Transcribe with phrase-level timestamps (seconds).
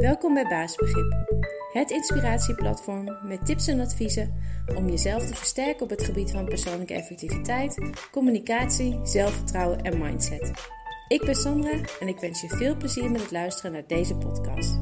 [0.00, 1.12] Welkom bij Baasbegrip,
[1.72, 4.34] het inspiratieplatform met tips en adviezen
[4.76, 7.78] om jezelf te versterken op het gebied van persoonlijke effectiviteit,
[8.10, 10.52] communicatie, zelfvertrouwen en mindset.
[11.08, 14.74] Ik ben Sandra en ik wens je veel plezier met het luisteren naar deze podcast.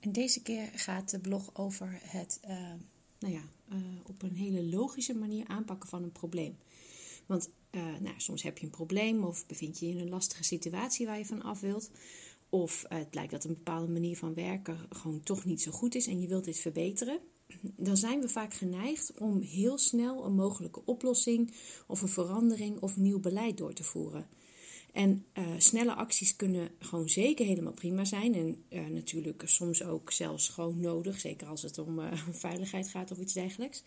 [0.00, 2.56] En deze keer gaat de blog over het uh,
[3.18, 3.42] nou ja,
[3.72, 6.56] uh, op een hele logische manier aanpakken van een probleem.
[7.26, 10.44] Want uh, nou, soms heb je een probleem of bevind je je in een lastige
[10.44, 11.90] situatie waar je van af wilt.
[12.48, 16.06] Of het blijkt dat een bepaalde manier van werken gewoon toch niet zo goed is
[16.06, 17.18] en je wilt dit verbeteren.
[17.60, 21.52] Dan zijn we vaak geneigd om heel snel een mogelijke oplossing
[21.86, 24.26] of een verandering of nieuw beleid door te voeren.
[24.92, 28.34] En uh, snelle acties kunnen gewoon zeker helemaal prima zijn.
[28.34, 31.20] En natuurlijk soms ook zelfs gewoon nodig.
[31.20, 32.00] Zeker als het om
[32.32, 33.82] veiligheid gaat of iets dergelijks.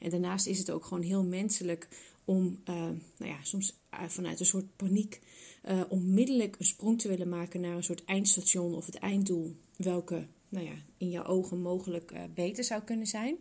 [0.00, 1.88] En daarnaast is het ook gewoon heel menselijk
[2.26, 5.20] om nou ja, soms vanuit een soort paniek
[5.88, 9.56] onmiddellijk een sprong te willen maken naar een soort eindstation of het einddoel.
[9.76, 13.36] Welke nou ja, in jouw ogen mogelijk beter zou kunnen zijn.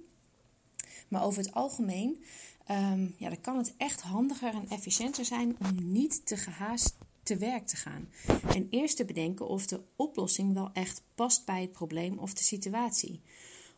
[1.08, 2.24] Maar over het algemeen
[2.72, 7.38] um, ja, dan kan het echt handiger en efficiënter zijn om niet te gehaast te
[7.38, 8.10] werk te gaan.
[8.56, 12.44] En eerst te bedenken of de oplossing wel echt past bij het probleem of de
[12.44, 13.22] situatie.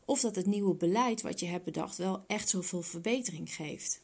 [0.05, 4.01] Of dat het nieuwe beleid wat je hebt bedacht wel echt zoveel verbetering geeft.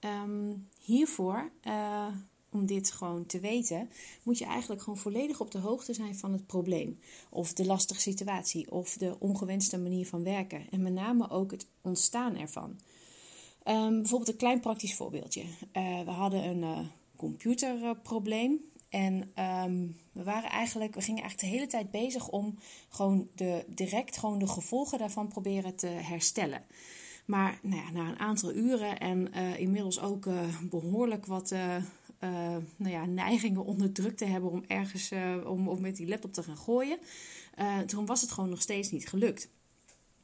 [0.00, 2.06] Um, hiervoor, uh,
[2.50, 3.90] om dit gewoon te weten,
[4.22, 6.98] moet je eigenlijk gewoon volledig op de hoogte zijn van het probleem.
[7.30, 10.70] Of de lastige situatie, of de ongewenste manier van werken.
[10.70, 12.78] En met name ook het ontstaan ervan.
[13.64, 15.42] Um, bijvoorbeeld een klein praktisch voorbeeldje.
[15.42, 16.78] Uh, we hadden een uh,
[17.16, 18.60] computerprobleem.
[18.88, 19.32] En
[19.64, 22.58] um, we waren eigenlijk, we gingen eigenlijk de hele tijd bezig om
[22.88, 26.64] gewoon de, direct gewoon de gevolgen daarvan proberen te herstellen.
[27.26, 31.76] Maar nou ja, na een aantal uren en uh, inmiddels ook uh, behoorlijk wat uh,
[32.76, 35.12] nou ja, neigingen onderdrukt te hebben om ergens
[35.44, 36.98] om, om met die laptop te gaan gooien,
[37.86, 39.48] toen was het gewoon nog steeds niet gelukt.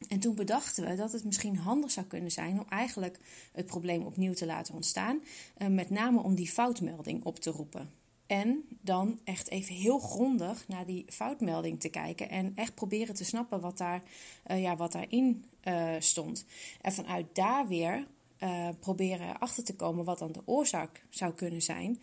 [0.09, 3.19] En toen bedachten we dat het misschien handig zou kunnen zijn om eigenlijk
[3.53, 5.23] het probleem opnieuw te laten ontstaan.
[5.69, 8.02] met name om die foutmelding op te roepen.
[8.33, 12.31] En dan echt even heel grondig naar die foutmelding te kijken.
[12.31, 14.03] En echt proberen te snappen wat, daar,
[14.47, 16.45] uh, ja, wat daarin uh, stond.
[16.81, 18.07] En vanuit daar weer
[18.39, 22.03] uh, proberen achter te komen wat dan de oorzaak zou kunnen zijn.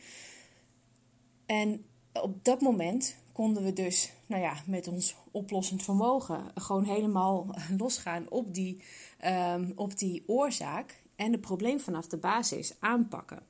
[1.46, 7.56] En op dat moment konden we dus nou ja, met ons oplossend vermogen gewoon helemaal
[7.78, 8.82] losgaan op die,
[9.26, 11.02] um, op die oorzaak.
[11.16, 13.44] En het probleem vanaf de basis aanpakken.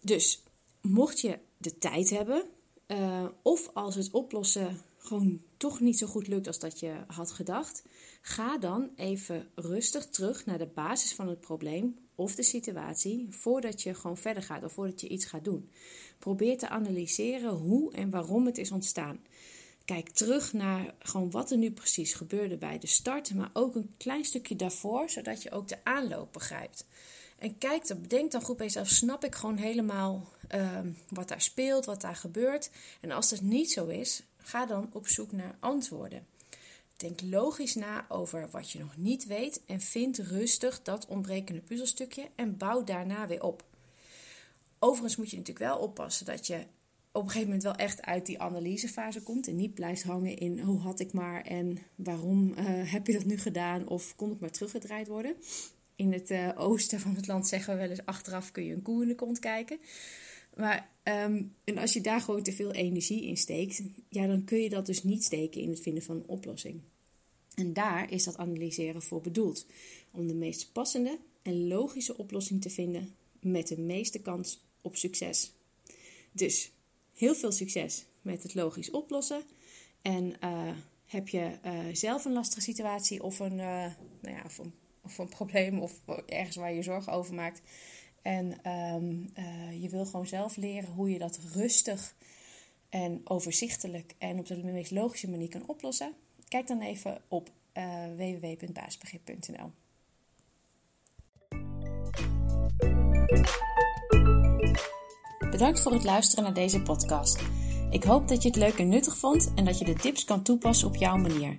[0.00, 0.42] Dus
[0.80, 2.44] mocht je de tijd hebben,
[2.86, 7.30] uh, of als het oplossen gewoon toch niet zo goed lukt als dat je had
[7.30, 7.82] gedacht,
[8.20, 13.82] ga dan even rustig terug naar de basis van het probleem of de situatie voordat
[13.82, 15.70] je gewoon verder gaat of voordat je iets gaat doen.
[16.18, 19.20] Probeer te analyseren hoe en waarom het is ontstaan.
[19.84, 23.94] Kijk terug naar gewoon wat er nu precies gebeurde bij de start, maar ook een
[23.96, 26.86] klein stukje daarvoor, zodat je ook de aanloop begrijpt.
[27.40, 31.40] En kijk dan, bedenk dan goed bij jezelf, snap ik gewoon helemaal um, wat daar
[31.40, 32.70] speelt, wat daar gebeurt.
[33.00, 36.26] En als dat niet zo is, ga dan op zoek naar antwoorden.
[36.96, 42.28] Denk logisch na over wat je nog niet weet en vind rustig dat ontbrekende puzzelstukje
[42.34, 43.64] en bouw daarna weer op.
[44.78, 46.66] Overigens moet je natuurlijk wel oppassen dat je
[47.12, 50.60] op een gegeven moment wel echt uit die analysefase komt en niet blijft hangen in
[50.60, 54.40] hoe had ik maar en waarom uh, heb je dat nu gedaan of kon het
[54.40, 55.36] maar teruggedraaid worden.
[56.00, 58.82] In het uh, oosten van het land zeggen we wel eens achteraf kun je een
[58.82, 59.78] koe in de kont kijken.
[60.56, 64.58] Maar um, en als je daar gewoon te veel energie in steekt, ja, dan kun
[64.58, 66.80] je dat dus niet steken in het vinden van een oplossing.
[67.54, 69.66] En daar is dat analyseren voor bedoeld.
[70.12, 75.52] Om de meest passende en logische oplossing te vinden met de meeste kans op succes.
[76.32, 76.72] Dus
[77.12, 79.42] heel veel succes met het logisch oplossen.
[80.02, 80.72] En uh,
[81.04, 84.72] heb je uh, zelf een lastige situatie of een, nou ja, of een,
[85.02, 85.92] of een probleem of
[86.26, 87.60] ergens waar je zorgen over maakt
[88.22, 92.14] en um, uh, je wil gewoon zelf leren hoe je dat rustig
[92.88, 96.12] en overzichtelijk en op de meest logische manier kan oplossen.
[96.48, 99.70] Kijk dan even op uh, www.baasbegrip.nl.
[105.50, 107.42] Bedankt voor het luisteren naar deze podcast.
[107.90, 110.42] Ik hoop dat je het leuk en nuttig vond en dat je de tips kan
[110.42, 111.58] toepassen op jouw manier.